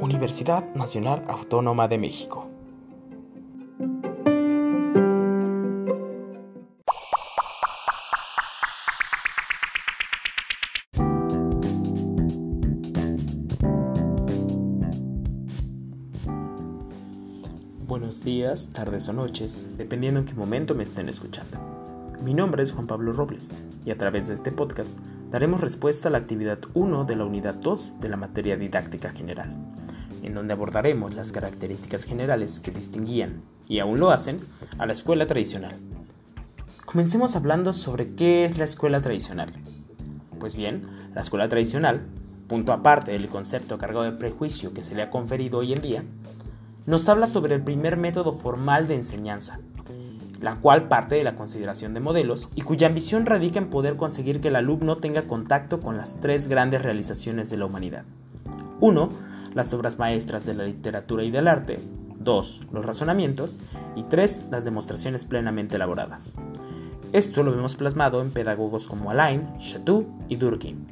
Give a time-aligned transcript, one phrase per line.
[0.00, 2.48] Universidad Nacional Autónoma de México.
[17.88, 21.71] Buenos días, tardes o noches, dependiendo en qué momento me estén escuchando.
[22.22, 23.50] Mi nombre es Juan Pablo Robles
[23.84, 24.96] y a través de este podcast
[25.32, 29.52] daremos respuesta a la actividad 1 de la unidad 2 de la materia didáctica general,
[30.22, 34.38] en donde abordaremos las características generales que distinguían, y aún lo hacen,
[34.78, 35.74] a la escuela tradicional.
[36.84, 39.52] Comencemos hablando sobre qué es la escuela tradicional.
[40.38, 42.02] Pues bien, la escuela tradicional,
[42.46, 46.04] punto aparte del concepto cargado de prejuicio que se le ha conferido hoy en día,
[46.86, 49.58] nos habla sobre el primer método formal de enseñanza,
[50.42, 54.40] la cual parte de la consideración de modelos y cuya ambición radica en poder conseguir
[54.40, 58.04] que el alumno tenga contacto con las tres grandes realizaciones de la humanidad.
[58.80, 59.08] 1.
[59.54, 61.78] Las obras maestras de la literatura y del arte.
[62.18, 62.60] 2.
[62.72, 63.60] Los razonamientos.
[63.94, 64.46] Y 3.
[64.50, 66.34] Las demostraciones plenamente elaboradas.
[67.12, 70.86] Esto lo vemos plasmado en pedagogos como Alain, Chatou y Durkheim,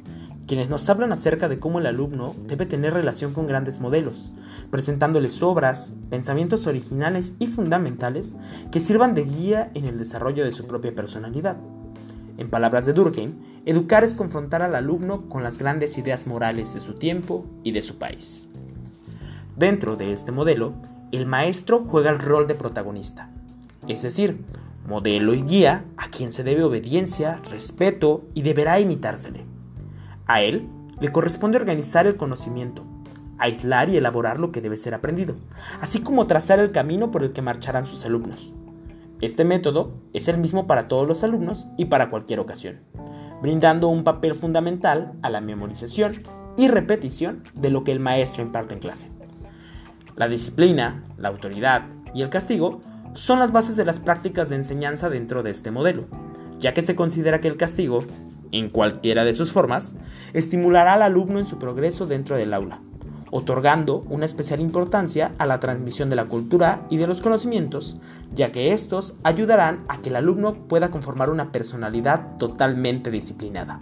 [0.51, 4.33] quienes nos hablan acerca de cómo el alumno debe tener relación con grandes modelos,
[4.69, 8.35] presentándoles obras, pensamientos originales y fundamentales
[8.69, 11.55] que sirvan de guía en el desarrollo de su propia personalidad.
[12.37, 13.35] En palabras de Durkheim,
[13.65, 17.81] educar es confrontar al alumno con las grandes ideas morales de su tiempo y de
[17.81, 18.49] su país.
[19.55, 20.73] Dentro de este modelo,
[21.13, 23.29] el maestro juega el rol de protagonista,
[23.87, 24.43] es decir,
[24.85, 29.45] modelo y guía a quien se debe obediencia, respeto y deberá imitársele.
[30.31, 30.69] A él
[31.01, 32.85] le corresponde organizar el conocimiento,
[33.37, 35.35] aislar y elaborar lo que debe ser aprendido,
[35.81, 38.53] así como trazar el camino por el que marcharán sus alumnos.
[39.19, 42.79] Este método es el mismo para todos los alumnos y para cualquier ocasión,
[43.41, 46.23] brindando un papel fundamental a la memorización
[46.55, 49.11] y repetición de lo que el maestro imparte en clase.
[50.15, 52.79] La disciplina, la autoridad y el castigo
[53.15, 56.05] son las bases de las prácticas de enseñanza dentro de este modelo,
[56.57, 58.05] ya que se considera que el castigo
[58.51, 59.95] en cualquiera de sus formas,
[60.33, 62.79] estimulará al alumno en su progreso dentro del aula,
[63.31, 67.97] otorgando una especial importancia a la transmisión de la cultura y de los conocimientos,
[68.33, 73.79] ya que estos ayudarán a que el alumno pueda conformar una personalidad totalmente disciplinada.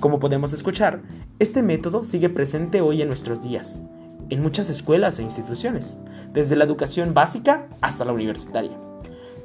[0.00, 1.02] Como podemos escuchar,
[1.38, 3.82] este método sigue presente hoy en nuestros días,
[4.30, 5.98] en muchas escuelas e instituciones,
[6.32, 8.76] desde la educación básica hasta la universitaria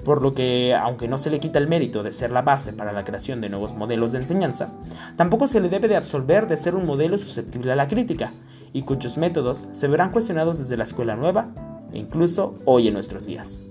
[0.04, 2.94] por lo que, aunque no se le quita el mérito de ser la base para
[2.94, 4.70] la creación de nuevos modelos de enseñanza,
[5.18, 8.32] tampoco se le debe de absolver de ser un modelo susceptible a la crítica,
[8.74, 11.48] y cuyos métodos se verán cuestionados desde la escuela nueva
[11.92, 13.66] e incluso hoy en nuestros días.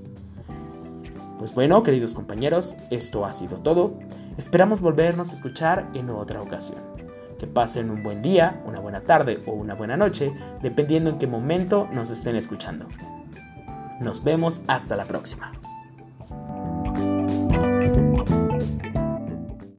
[1.38, 3.94] Pues bueno, queridos compañeros, esto ha sido todo.
[4.37, 6.81] Esperamos volvernos a escuchar en otra ocasión.
[7.38, 11.28] Que pasen un buen día, una buena tarde o una buena noche, dependiendo en qué
[11.28, 12.87] momento nos estén escuchando.
[14.00, 15.53] Nos vemos hasta la próxima.